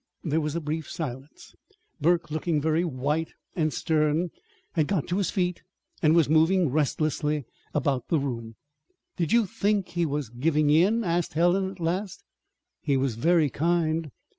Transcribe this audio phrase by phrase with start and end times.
[0.23, 1.53] There was a brief silence.
[2.01, 4.31] Burke, looking very white and stern,
[4.71, 5.61] had got to his feet,
[6.01, 8.55] and was moving restlessly about the room.
[9.15, 12.23] "Did you think he was giving in?" asked Helen at last.
[12.81, 14.09] "He was very kind."